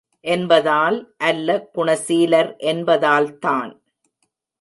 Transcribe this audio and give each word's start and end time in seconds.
என்பதால் 0.25 0.97
அல்ல 1.17 1.69
குணசீலர் 1.75 2.49
என்பதால்தான். 2.63 3.71